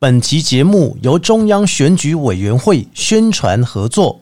[0.00, 4.20] 本期节目由中央选举委员会宣传合作。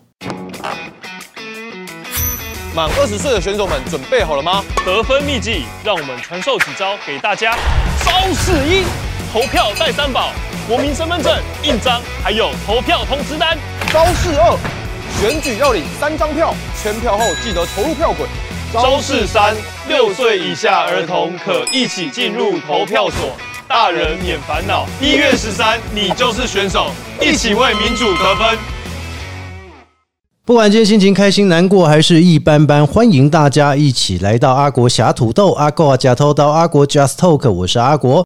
[2.75, 4.65] 满二十岁的选手们准备好了吗？
[4.86, 7.54] 得分秘籍，让我们传授几招给大家。
[8.02, 8.84] 招式一：
[9.30, 10.32] 投票带三宝，
[10.66, 11.30] 国民身份证、
[11.62, 13.59] 印章，还有投票通知单。
[13.93, 14.59] 招式二：
[15.21, 18.27] 选举要领三张票，全票后记得投入票滚。
[18.73, 19.55] 招式三：
[19.89, 23.37] 六岁以下儿童可一起进入投票所。
[23.69, 26.87] 大人免烦恼，一月十三，你就是选手，
[27.21, 28.56] 一起为民主得分。
[30.45, 38.25] 不管今天心情开心、难过还是一般般，欢迎大家一起来到阿国侠土豆、阿国假偷刀、阿国 Just Talk，我是阿国。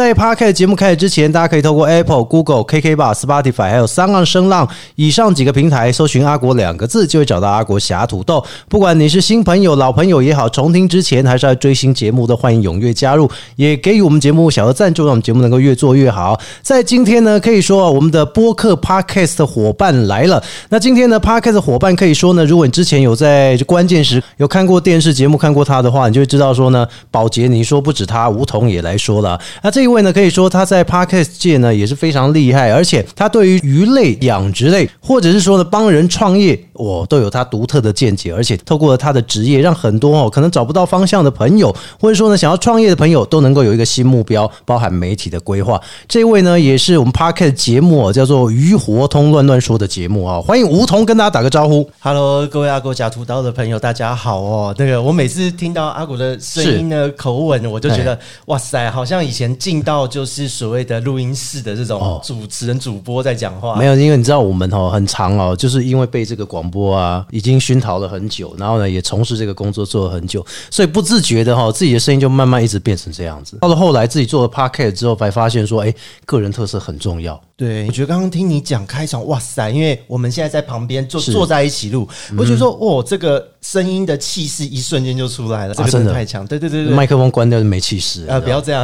[0.00, 8.42] 在 Park 节目开始之前，大家可以透过 Apple、Google、KK Bar、Spotify 还有三浪声浪以上几个平台搜寻“阿国”两个字，就会找到阿国侠土豆。
[8.66, 16.40] 不管你是新朋友、老朋友也好，重听之前还是要追新节目，都欢迎踊跃加入，也给予我们节目小额赞助，让我们节目能够越做越好。
[16.62, 20.42] 在今天呢，可以说我们的播客 Podcast 的伙伴来了。
[20.70, 29.38] 那今天呢，Podcast 的伙伴可以说呢，如果你之前有在关键时有看过电视节目、看过他的话，你就会知道说呢，宝洁，你说不止他，梧桐也来说了。
[29.62, 45.80] 那这这一位呢，可以说他在 podcast 界呢也是非常厉害，而且他对于鱼类养殖类，或者是说呢帮人创业，我都有他独特的见解，而且透过他的职业，让很多哦可能找不到方向的朋友，或者说呢想要创业的朋友，都能够有一个新目标，包含媒体的规划。
[46.08, 51.88] 这位呢也是我们 podcast 节目叫做《鱼活通乱乱说》的节目啊，欢迎梧桐跟大家打个招呼。
[52.00, 54.74] Hello，各位阿狗假屠刀的朋友，大家好哦。
[54.78, 59.50] 那个我每次听到阿古的声音呢口吻，我就觉得哇塞，好像以前。
[59.60, 73.58] 进到就是所谓的录音室的这种主持人、主播在讲话，没有，因为你知道我们哦很长哦，就是因为被这个广播啊已经熏陶了很久，然后呢也从事这个工作做了很久，所以不自觉的哈自己的声音就慢慢一直变成这样子。
[73.60, 75.94] 到了后来自己做了 podcast 之后，才发现说，哎，
[76.24, 77.40] 个人特色很重要。
[77.56, 79.68] 对，我觉得刚刚听你讲开场，哇塞！
[79.68, 82.08] 因为我们现在在旁边坐坐在一起录，
[82.38, 86.46] 我觉得说，哇，这个声音的气势一瞬间就出来了，这个真的太强。
[86.46, 88.40] 对对对对，麦克风关掉就没气势啊！
[88.40, 88.82] 不要这样。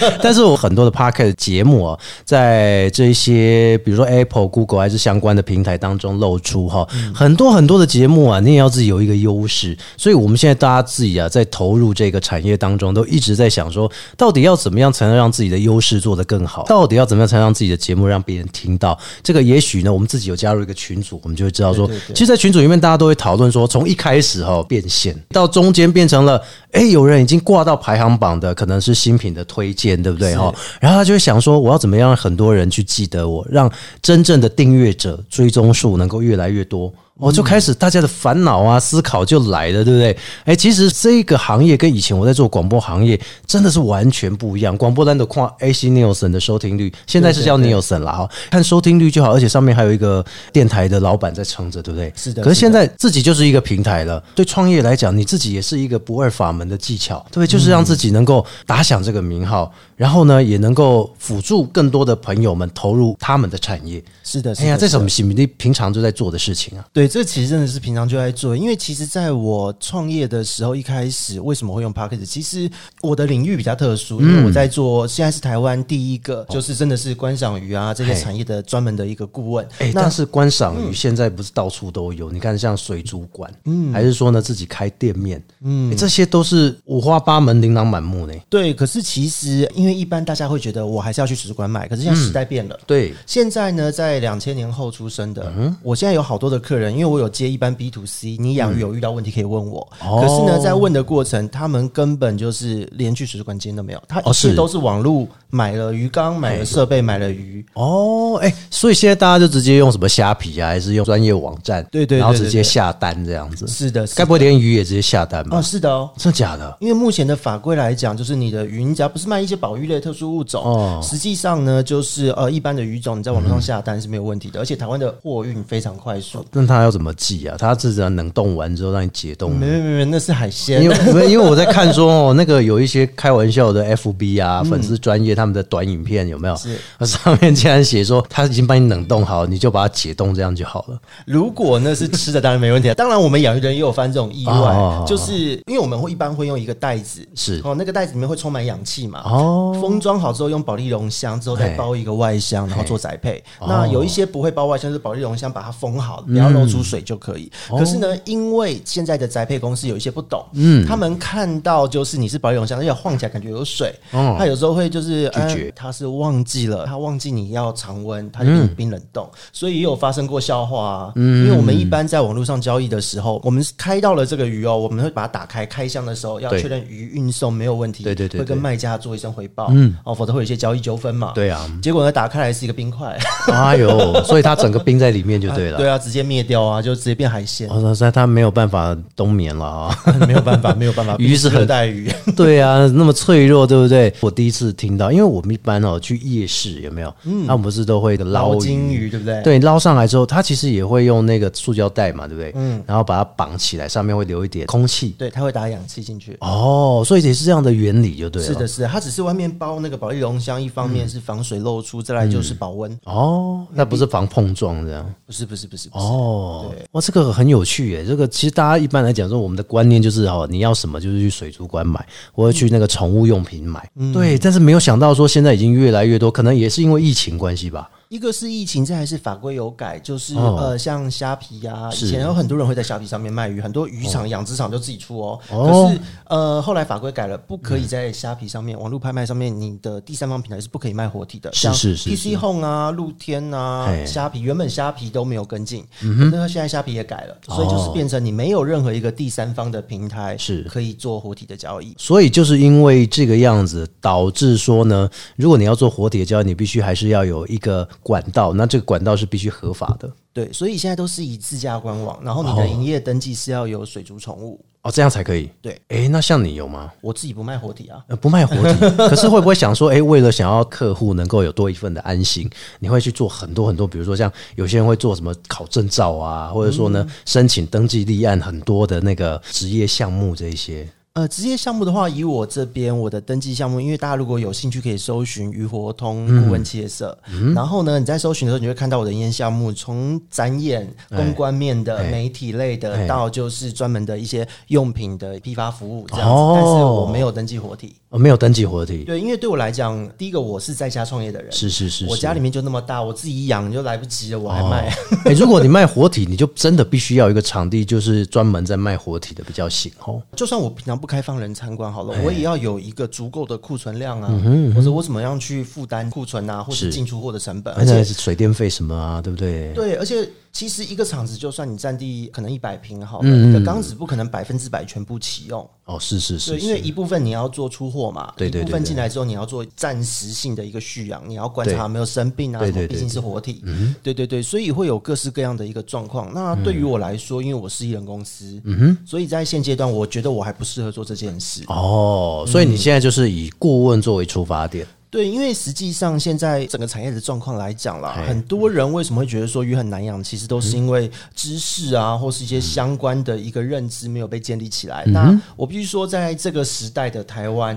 [0.22, 9.76] 但是我很多的 p o c a s t 节目啊，在这些比如说 Apple、Google 还是相关的平台当中露出哈，很多很多的节目啊，你也要自己有一个优势。
[9.96, 16.64] 所以我们现在大家自己啊，在投入这个产业当中，都一直在想说，到底要怎么样才能让自己的优势做得更好？
[16.64, 26.40] 到底要怎么样才能让自己的节目让别人听到这个，也许呢，我们自己有加入一个群组，我们就会知道说，其实，在群组里面，大家都会讨论说，从一开始哈变现到中间变成了，
[26.72, 30.54] 哎，有人已经挂到排行榜的，可能是新品的推荐，对不对哈？
[30.80, 33.70] 然后他就会想说，我要怎么样让很多人去记得我，让
[34.02, 36.92] 真正的订阅者追踪数能够越来越多。
[37.20, 40.16] 我就开始大家的烦恼啊，思考就来了，对不对？
[40.44, 44.76] 哎，其实这个行业跟以前我在做广播行业真的是完全不一样。
[44.76, 52.12] 广播单的跨 AC Nielsen 的收听率，现在是叫 Nielsen 了哈，看收听率就好，而且上面还有一个电台的老板在撑着，对不对？
[52.16, 52.42] 是的。
[52.42, 57.46] 可是现在自己就是一个平台了，对创业来讲，你自己也是一个不二法门的技巧，对不对？
[57.46, 64.02] 就是让自己能够打响这个名号，然后呢，也能够辅助更多的朋友们投入他们的产业。
[64.22, 64.54] 是的。
[64.58, 65.22] 哎呀，这是我们喜
[65.56, 66.84] 平常就在做的事情啊。
[66.92, 67.90] 对，这其实真的是平。
[67.94, 72.70] 常就在做，因为其实在我创业的时候，一开始为什么会用 p o c k e t 其实
[73.02, 79.66] 我的领域比较特殊，因为我在做，现在是台湾第一个，就是真的是观赏鱼啊这些产业的专门的一个顾问。
[79.78, 88.32] 哎，但是观赏鱼现在不是到处都有，你看像水族馆，嗯，还是说呢自己开店面，嗯，这些都是五花八门、琳琅满目呢。
[88.48, 92.78] 对，可是其实因为一般大家会觉得我还是要去水族馆买，可是现在时代变了。
[92.86, 97.70] 对，现在呢，在两千年后出生的，嗯，我现在有好多的客人，因为我有接一般。
[97.80, 99.88] B to C，你养鱼有遇到问题可以问我。
[99.98, 107.64] 可是呢，在问的过程，他们根本就是连去水族馆间都没有，他一切都是网络买了鱼缸、买了设备、买了鱼。
[107.72, 111.82] 哦，哎，所以现在大家就直接用什么虾皮啊，还是用专业网站？
[111.90, 113.66] 对对，然后直接下单这样子。
[113.66, 115.56] 是的，该不会连鱼也直接下单吧？
[115.56, 116.76] 哦，是的哦，真的假的？
[116.80, 126.44] 因为目前的法规来讲，就是你的鱼，你只要不是卖一些保育类特殊物种，哦，实际上呢，就是呃一般的鱼种，你在网络上下单是没有问题的，而且台湾的货运非常快速。
[126.52, 127.54] 那他要怎么寄啊？
[127.56, 130.82] 他它自然冷冻完之后让你解冻，没没没，那是海鲜。
[130.82, 136.56] 因为因为我在看说 哦，那个有一些开玩笑的 FB 啊，粉丝专业他们的短影片有没有？
[136.56, 136.76] 是，
[137.06, 140.98] 上面竟然写说他已经帮你冷冻好，你就把它解冻，这样就好了。
[141.24, 142.92] 如果那是吃的，当然没问题。
[142.94, 153.42] 当然，我们养鱼人也有发生这种意外，就是因为我们会一般会用一个袋子，是哦，那个袋子里面会充满氧气嘛，哦，封装好之后用保利龙箱之后再包一个外箱，然后做宅配。
[153.60, 157.50] 那有一些不会包外箱，是保利龙箱把它封好，不要露出出水就可以。
[157.68, 164.36] 可是呢，因为现在的宅配公司有一些不懂，嗯，他们看到就是你是保利龙箱，而且晃起来感觉有水，哦。
[164.38, 165.64] 他有时候会就是拒绝。
[165.66, 171.12] 呃他是忘记了，他忘记你要常温，他就给你冰冷冻，所以也有发生过笑话啊。
[171.16, 171.46] 嗯。
[171.46, 181.32] 因为我们一般在网络上交易的时候，我们是开到了这个鱼哦，我们会把它打开，开箱的时候要确认鱼运送没有问题，对对对对会跟卖家做一声回报，嗯，哦，否则会有一些交易纠纷嘛。
[181.34, 183.18] 对啊，结果呢，打开来是一个冰块，
[183.52, 185.78] 哎呦，所以它整个冰在里面就对了。
[185.78, 189.96] 对啊，直接灭掉啊，就直接变海鲜，哦，那它没有办法冬眠了啊。
[190.26, 194.12] 没有办法，没有办法，鱼是很热带鱼， 对啊，那么脆弱，对不对？
[194.20, 197.14] 我第一次听到，因为我们一般哦去夜市有没有？
[197.24, 199.42] 嗯，他们不是都会捞捞金鱼，对不对？
[199.42, 202.52] 对，捞上来之后，它其实也会用那个塑胶袋嘛，对不对？
[202.54, 205.14] 嗯，然后把它绑起来，上面会留一点空气。
[205.18, 206.36] 对，它会打氧气进去。
[206.40, 208.48] 哦，所以也是这样的原理，就对了。
[208.48, 212.98] 是的，是的，它只是外面包那个保利龙箱，一方面是防水漏出，再来就是保温。
[213.04, 215.14] 哦，那不是防碰撞这样。
[215.26, 216.04] 不是，不是，不是，不是。
[216.50, 218.04] 哦，哇，这个很有趣耶！
[218.04, 223.88] 这个其实大家一般来讲说，我们的观念就是哦，你要什么就是去水族馆买，或者去那个宠物用品买。
[223.96, 227.88] 嗯对，但是没有想到说现在已经越来越多，可能也是因为疫情关系吧。
[228.10, 230.56] 一个是疫情，再还是法规有改，就是、哦。
[230.58, 235.38] 呃，像虾皮呀、以前有很多人会在虾皮上面卖鱼，很多渔场、养殖场就自己出哦。
[235.48, 235.64] 哦。
[235.64, 250.62] 可是呃，后来法规改了，不可以在虾皮上面、网络拍卖上面，你的第三方平台是不可以卖活体的，是像 PC Home 啊、露天啊嘿、虾皮，原本虾皮都没有跟进，嗯那现在虾皮也改了，所以就是变成你没有任何一个第三方的平台哦是。
[250.64, 251.94] 可以做活体的交易。
[251.96, 264.60] 所以就是因为这个样子，导致说呢，如果你要做活体的交易，你必须还是要有一个管道，那这个管道是必须合法的对，所以现在都是以自家官网，然后你哦的营业登记是要有水族宠物。
[264.82, 265.50] 哦，这样才可以。
[265.60, 266.90] 对，诶，那像你有吗？
[267.02, 280.88] 我自己不卖活体啊，呃，不卖活体，可是会不会想说，诶，为了想要客户能够有多一份的安心，你会去做很多很多，比如说像有些人会做什么考证照啊，或者说呢、申请登记立案很多的那个职业项目这一些。
[281.14, 287.16] 呃，职业项目的话，以我这边我的登记项目，因为大家如果有兴趣，可以搜寻鱼活通顾问企业社。
[287.52, 296.32] 然后呢，你在搜寻的时候，你会看到我的营业项目，从展演、公关面的、哎媒体类哎的，到就是专门的一些用品的批发服务这样子。
[296.32, 297.96] 哦但是我没有登记活体。
[298.10, 304.92] 哦，没有登记活体，对，因为对我来讲，第一个我是在家创业的人，是是是是我家里面就那么大，我自己养就来不及了，我还卖。
[305.24, 310.20] 哎、如果你卖活体，你就真的必须要一个场地，就是专门在卖活体的比较行哦。
[310.34, 312.22] 就算我平常不开放人参观好了，哎。
[312.22, 316.92] 我也要有一个足够的库存量啊，嗯或者我怎么样去负担库存啊，或是是。
[316.92, 319.72] 进出货的成本，而且而且是水电费什么啊，对不对？
[319.72, 328.86] 对，而且其实一个厂子，就算你占地可能一百平好了，嗯你的缸子不可能百分之百全部启用，哦，是是是因为一部分你要做出货嘛，对对对一部分对。
[328.88, 333.64] 进来之后你要做暂时性的一个蓄养，你要观察有没有生病啊，什么毕竟是活体，
[334.02, 334.12] 对。
[334.12, 336.30] 对对，所以会有各式各样的一个状况。
[336.34, 338.60] 那对于我来说，因为我是艺人公司，
[339.06, 341.62] 所以在现阶段，我觉得我还不适合做这件事。
[341.68, 355.04] 哦，所以你现在就是以顾问作为出发点，对，因为实际上现在整个产业的状况来讲啦，很多人为什么会觉得说鱼很难养，其实都是因为知识啊，或是一些相关的一个认知没有被建立起来。
[355.06, 357.76] 那我必须说，在这个时代的台湾，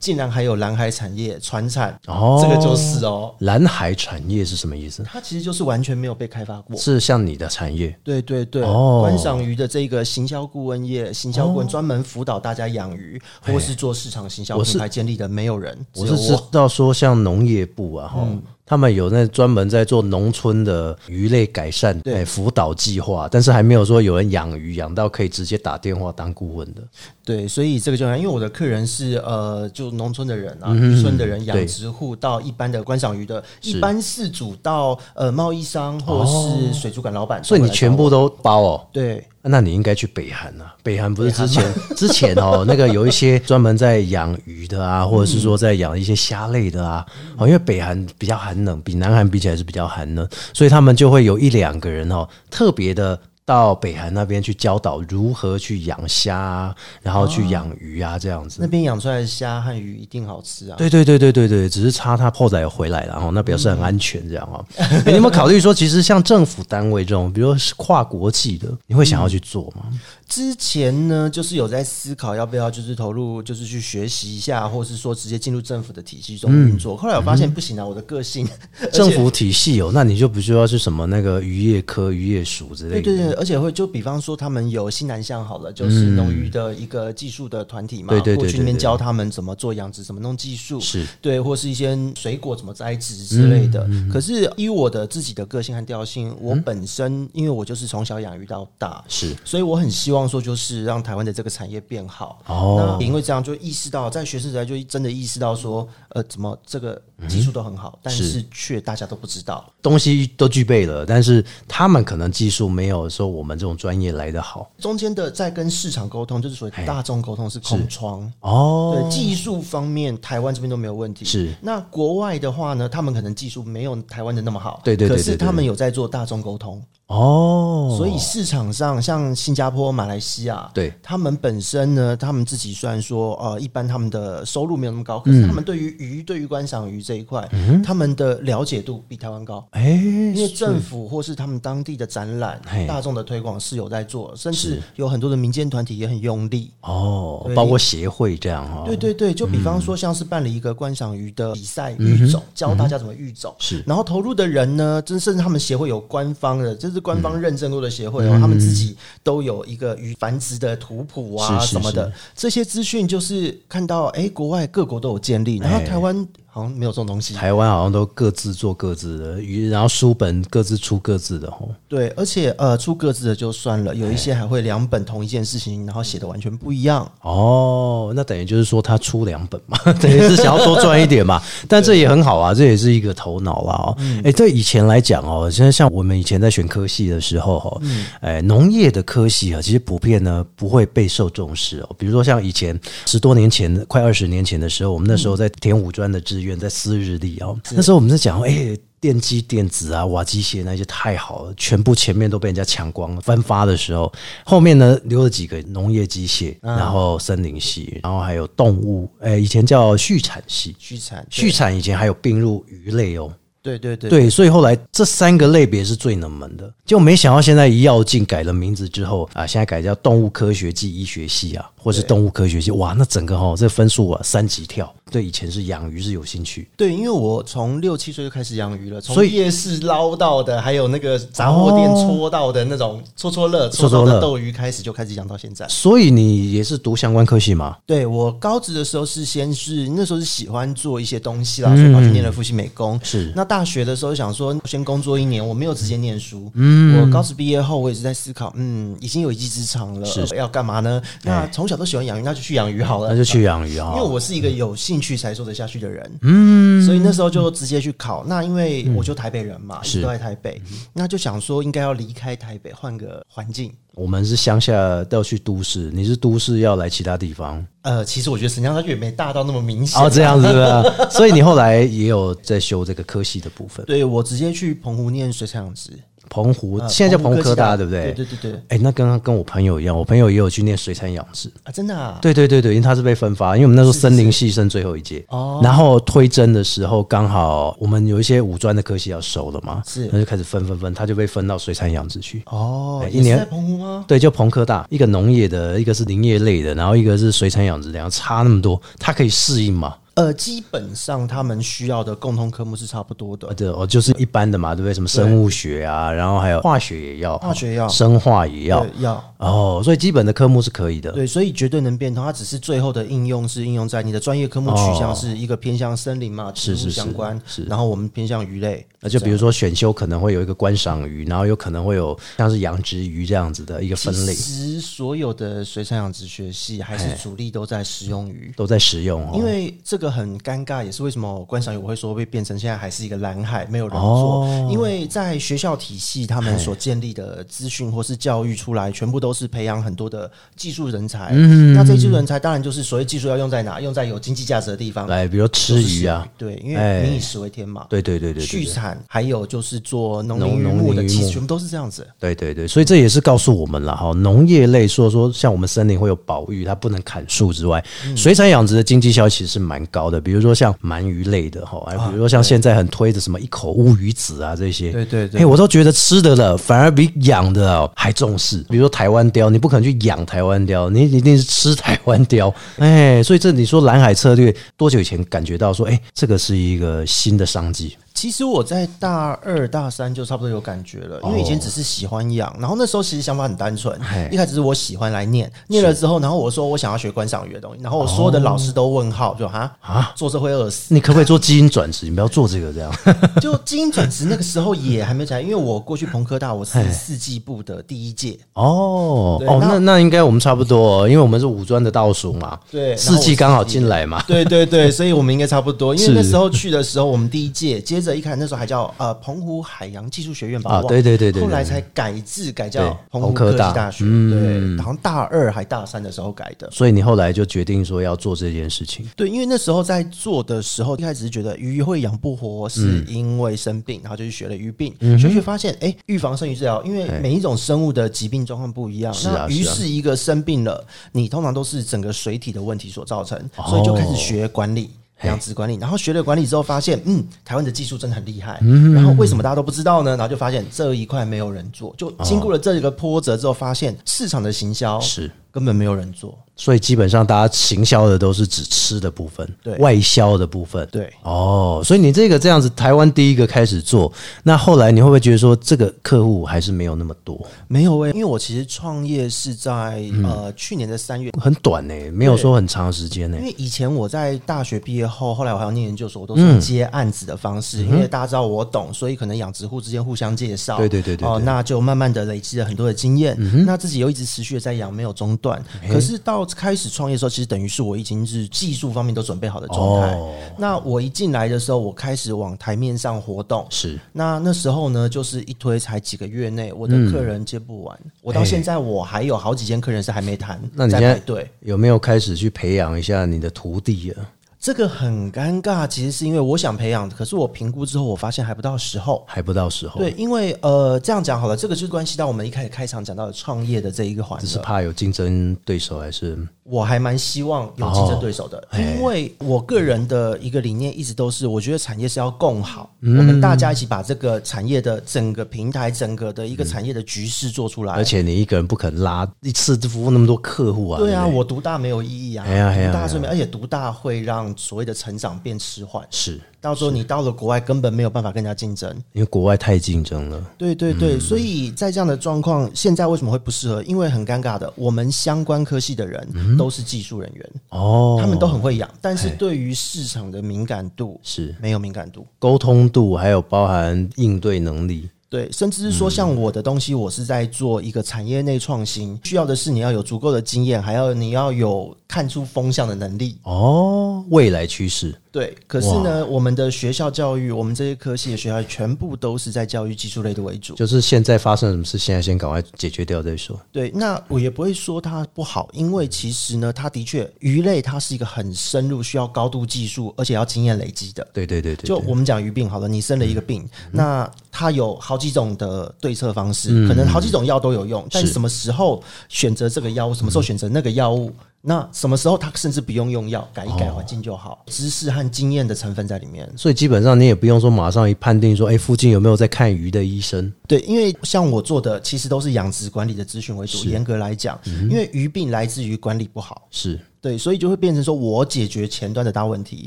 [0.00, 2.40] 竟然还有蓝海产业、船产，哦。
[2.42, 5.04] 这个就是哦，蓝海产业是什么意思？
[5.04, 6.76] 它其实就是完全没有被开发过。
[6.76, 7.96] 是像你的产业。
[8.02, 9.00] 对对对，哦。
[9.02, 18.26] 观赏鱼的这个行销顾问业，行销顾问专门辅导大家养鱼，或是做市场行销品牌建立的，没有人，我是知道说像农业部啊，哈、
[18.64, 26.82] 他们有那专门在做农村的鱼类改善对哎辅导计划，但是还没有说有人养鱼养到可以直接打电话当顾问的。
[27.24, 38.88] 对，所以这个就因为我的客人是呃，就农村的人啊，渔村的人，养殖户到一般的观赏鱼的，一般饲主到呃贸易商或是水族馆老板，所以你全部都包哦。
[38.92, 39.22] 对。
[39.44, 40.74] 那你应该去北韩啊！
[40.84, 47.04] 北韩不是之前 之前哦，那个有一些专门在养鱼的啊，或者是说在养一些虾类的啊。
[47.36, 58.66] 哦，因为北韩比较寒冷，比南韩比起来是比较寒冷，所以他们就会有一两个人哦，特别的到北韩那边去教导如何去养虾啊，然后去养鱼啊，这样子那。
[58.72, 60.76] 边养出来的虾和鱼一定好吃啊！
[60.78, 64.64] 对对对对对对，只是差他后来有回来了，然后那表示很安全这样哦。
[64.78, 69.84] 诶你有没有考虑说，其实像政府单位这种，比如说是跨国际的，你会想要去做吗？
[70.26, 76.96] 之前呢，就是有在思考要不要就是投入，就是去学习一下，或是说直接进入政府的体系中运作。
[76.96, 78.48] 后来我发现不行啊，我的个性，
[78.90, 83.02] 政府体系哦，那你就不需要是什么那个渔业科、渔业署之类的。
[83.02, 91.06] 对对对，对，而且会就比方说他们有西南向好了，就是农渔的一个技术的团体嘛，对对对过去那边教他们怎么做养殖，怎么弄技术，是。
[91.20, 93.86] 对，或是一些水果怎么栽植之类的。
[93.88, 99.34] 嗯可是依我的自己的个性和调性，我本身因为我就是从小养鱼到大，是。
[99.44, 102.40] 所以我很希望说，就是让台湾的这个产业变好。
[102.46, 102.98] 哦。
[102.98, 109.72] 那因为这样就意识到，在学生时代就真的意识到说，呃，怎么这个技术都很好，但是却大家都不知道。
[109.80, 118.30] 东西都具备了，但是他们可能技术没有说我们这种专业来的好中间的在跟市场沟通，就是所谓大众沟通是空窗。
[118.40, 118.98] 哦。
[119.00, 121.24] 对技术方面，台湾这边都没有问题。
[121.24, 124.80] 是那国外的话呢，他们可能技术没有台湾的那么好。
[124.84, 130.90] 对对对对可是他们有在做大众沟通，哦，所以市场上像新加坡、马来西亚，对。
[131.02, 137.46] 他们本身呢，他们自己虽然说呃，一般他们的收入没有那么高，可是他们对于鱼、对于观赏鱼这一块，
[137.84, 139.62] 他们的了解度比台湾高。
[139.72, 146.70] 哎，因为政府或是他们当地的展览、大众的推广是有在做，甚至有很多的民间团体也很用力。
[146.80, 153.54] 哦，包括协会这样哈、哦，对对对，就比方说像是办了一个观赏鱼的比赛育种，教大家怎么育种。
[153.58, 153.84] 是。
[153.86, 165.92] 然后投入的人呢，真甚至他们协会有官方的，就是官方认证过的协会哦，他们自己都有一个鱼繁殖的图谱啊什么的，这些资讯就是看到哎，国外各国都有建立，然后哎。
[165.92, 167.32] 台湾好像没有这种东西。
[167.32, 171.70] 台湾好像都各自做各自的，鱼然后书本各自出各自的哦。
[171.88, 177.10] 对，而且呃，出各自的就算了，有一些还会两本同一件事情，然后写的完全不一样。
[177.22, 181.42] 哦，那等于就是说他出两本嘛， 等于是想要多赚一点嘛。
[181.66, 183.96] 但这也很好啊，这也是一个头脑啦哦。
[184.22, 187.82] 哎、对以前来讲哦，现在像我们以前在选科系的时候哦，
[188.20, 191.88] 哎、农业的科系啊，其实普遍呢不会备受重视哦。
[191.96, 198.76] 比如说像以前十多年前、快二十年前的时候，我们那时候在填五专的志愿，在私日历哦，那时候我们在讲哎。
[199.02, 203.20] 电机、电子啊、瓦机械那些太好了，全部前面都被人家抢光了。
[203.20, 204.12] 分发的时候，
[204.44, 210.76] 后面呢留了几个农业机械，然后森林系，然后还有动物，哎、以前叫畜产系。
[210.78, 213.28] 畜产，畜产以前还有并入鱼类哦，
[213.62, 224.92] 对对对对，所以后来这三个类别是最冷门的，就没想到现在一跃进改了名字之后啊，现在改叫动物科学暨医学系啊，或是动物科学系，哇，那整个哈、这分数啊三级跳。
[225.10, 235.68] 对，以前是养鱼是有兴趣，对，因为我从六七岁就开始养鱼了，从夜市捞到的，还有那个杂货店搓到的那种搓搓乐、搓搓的斗鱼开始就开始养到现在。
[235.68, 237.76] 所以你也是读相关科系吗？
[237.86, 242.96] 对我高职的时候是先是那时候是喜欢做一些东西啦，所以跑去念了复兴美工。
[242.96, 246.50] 嗯是那大学的时候想说先工作一年，我没有直接念书。
[246.54, 251.02] 嗯，我高职毕业后我也是在思考，嗯，已经有一技之长了，是要干嘛呢？
[251.22, 253.10] 那从小都喜欢养鱼，那就去养鱼好了。
[253.10, 258.24] 那就去养鱼啊、因为我是一个有兴趣才做得下去的人，嗯，所以那时候就直接去考。
[258.26, 260.58] 那因为我就台北人嘛，一直都在台北，
[260.94, 263.70] 那就想说应该要离开台北，换个环境。
[263.94, 270.00] 我们是乡下要去都市，你是都市要来其他地方呃，其实我觉得城乡差距也没大到那么明显。
[270.00, 273.84] 哦，这样子的， 所以你后来也有在修这个科系的部分。
[273.84, 275.90] 对我直接去澎湖念水产养殖，
[276.32, 278.12] 澎湖呃现在叫澎湖科大，对不对？
[278.12, 281.50] 对对对对哎、那刚刚跟我朋友一样，我朋友也有去念水产养殖。
[281.62, 292.42] 啊，真的啊，对对对对，因为他是被分发，因为我们那时候森林系剩最后一届，哦然后推甄的时候刚好我们有一些五专的科系要收了嘛，是那就开始分分分，他就被分到水产养殖去。
[292.46, 294.04] 哦，哎一年在澎湖吗？
[294.08, 299.94] 对，就澎科大，一个农业的，一个是林业类的，然后一个是水产养殖，两个差那么多，他可以适应嘛？
[300.14, 303.54] 呃，基本上他们需要的共同科目是差不多的呃，。
[303.54, 304.92] 对哦，就是一般的嘛，对不对？
[304.92, 311.12] 什么生物学啊，然后还有化学也要，化学要生化也要对，要哦，所以基本的科目是可以的。
[311.12, 312.22] 对，所以绝对能变通。
[312.22, 318.86] 它只是最后的应用是应用在你的专业科目取向是一个偏向森林嘛，植物是是相关，是然后我们偏向鱼类。
[319.00, 328.52] 那就比如说选修可能会有一个观赏鱼，然后有可能会有像是养殖鱼这样子的一个分类，其实所有的水产养殖学系还是主力都在食用鱼。
[328.56, 329.32] 都在食用哦。
[329.34, 334.02] 因为这个很尴尬，也是为什么观赏鱼我会说会变成现在还是一个蓝海，没有人做。
[334.02, 341.30] 哦因为在学校体系，他们所建立的资讯或是教育出来，全部都是培养很多的技术人才。
[341.32, 343.80] 嗯那这些技术人才当然就是所谓技术要用在哪？
[343.80, 345.06] 用在有经济价值的地方。
[345.06, 347.86] 来，比如吃鱼啊，对，因哎为民以食为天嘛。
[347.88, 348.44] 对对对对。
[348.44, 352.06] 畜产还有就是做农林渔农牧牧的其实，全部都是这样子。
[352.18, 360.20] 对对对，所以这也是告诉我们了哈，农业类说说像我们森林会有保育，它不能砍树之外，嗯水产养殖的经济效益其实是蛮高的。
[360.20, 368.58] 比如说像鳗鱼类的哈，还比如说像现在很推的什么一口乌鱼子啊这些，对对对嘿我都觉得吃的了反而比养的哦还重视。
[368.70, 372.52] 比如说台湾雕，你不可能去养台湾雕，你一定是吃台湾雕。
[372.78, 377.96] 哎，所以这你说蓝海策略多久以前感觉到说，哎，这个是一个新的商机？
[378.14, 383.98] 其实我在大二大三就差不多有感觉了，因为以前只是喜欢养，然后那时候其实想法很单纯，
[384.30, 390.94] 一开始是我喜欢来念，念了之后，然后我说我想要学观赏鱼的东西，然后我所有的老师都问号，就哈啊，做这会饿死。
[390.94, 392.06] 你可不可以做基因转职？
[392.06, 392.92] 你不要做这个这样。
[393.40, 404.22] 就基因转职那个时候也还没起来，因为我过去朋科大我是四季部的第一届，哦哦，那那那应该我们差不多哦，因为我们是五专的倒数嘛，对四季刚好进来嘛。
[404.26, 405.94] 对对对，所以我们应该差不多。
[405.94, 416.70] 因为那时候去的时候，我们第一届，接着一开始那时候还叫呃澎湖海洋技术学院吧，啊对对对对对后来才改制改叫澎湖科技大大学，嗯对，好像大二还大三的时候改的。
[416.70, 419.08] 所以你后来就决定说要做这件事情。
[419.16, 429.12] 对，因为那时候在做的时候，一开始是觉得鱼会养不活，是因为生病，然后就去学了鱼病，学学发现，哎，预防胜于治疗，因为每一种生物的疾病状况不一样。
[429.14, 434.90] 是啊那鱼是一个生病了，你通常都是整个水体的问题所造成，所以就开始学管理。
[435.28, 438.60] 养殖管理，然后学了管理之后，发现嗯，台湾的技术真的很厉害。
[438.94, 440.10] 然后为什么大家都不知道呢？
[440.12, 446.36] 然后就发现这一块没有人做，就经过了这个波折之后，发现市场的行销是根本没有人做。
[446.54, 460.24] 所以基本上大家行销的都是指吃的部分，对外销的部分，对哦，所以你这个这样子，台湾第一个开始做，那后来你会不会觉得说这个客户还是没有那么多，没有诶、因为我其实创业是在、嗯。
[460.24, 471.44] 呃去年的三月，很短呢、没有说很长时间呢、因为以前我在大学毕业后，后来我还要念研究所，我都是接案子的方式，因为大家知道我懂，所以可能养殖户之间互相介绍，对对对对哦，对。
[471.44, 475.62] 那就慢慢的累积了很多的经验，那自己又一直持续的在养，没有中断。
[475.90, 480.14] 可是到开始创业的时候，其实等于是我已经是技术方面都准备好的状态。
[480.14, 487.98] 哦那我一进来的时候，我开始往台面上活动，是那那时候呢，就是一推才几个月内，我的客人接不完。
[488.20, 491.50] 我到现在我还有好几间客人是还没谈，那你现在排队。
[491.60, 494.22] 有没有开始去培养一下你的徒弟啊？
[494.62, 499.24] 这个很尴尬，其实是因为我想培养，可是我评估之后，我发现还不到时候。
[499.26, 504.46] 还不到时候，对，，因为呃，这样讲好了，这个就是关系到我们一开始开场讲到的创业的这一个环节。
[504.46, 517.94] 只是怕有竞争对手，还是我还蛮希望有竞争对手的，因为我个人的一个理念一直都是，我觉得产业是要共好，嗯我们大家一起把这个产业的整个平台、整个的一个产业的局势做出来。
[517.94, 521.00] 而且你一个人不肯拉一次服务那么多客户啊？
[521.00, 526.06] 对啊，不我独大没有意义啊，哎呀哎呀独大是没，哎而且独大会让所谓的成长变迟缓。
[526.10, 528.90] 是到时候你到了国外，根本没有办法跟人家竞争。
[529.12, 533.82] 因为国外太竞争了，对对对，所以在这样的状况，现在为什么会不适合？
[533.82, 542.24] 因为很尴尬的，我们相关科系的人都是技术人员，哦，他们都很会养，但是对于市场的敏感度是没有敏感度。
[542.38, 553.38] 沟通度，还有包含应对能力，对，甚至是说，像我的东西，我是在做一个产业内创新，需要的是你要有足够的经验，还要你要有看出风向的能力。
[553.44, 560.74] 哦，未来趋势对，可是呢，我们的学校教育，我们这些科系的学校，全部都是在教育技术类的为主。
[560.74, 563.58] 就是现在发生了什么事，现在先赶快解决掉再说。
[563.72, 571.26] 对，那我也不会说它不好，因为其实呢，它的确鱼类它是一个很深入、需要高度技术，而且要经验累积的。
[571.32, 586.46] 对对对对，对就我们讲鱼病好了，你生了一个病，嗯那它有好几种的对策方式，可能好几种药都有用，但是什么时候选择这个药物，什么时候选择那个药物，那什么时候它甚至不用用药，改一改环境就好，知识和经验的成分在里面。
[586.54, 590.52] 所以基本上你也不用说马上一判定说，哎，附近有没有在看鱼的医生？
[590.68, 596.68] 对，因为像我做的其实都是养殖管理的咨询为主，严格来讲，嗯因为鱼病来自于管理不好。
[596.70, 599.86] 是，对，所以就会变成说我解决前端的大问题。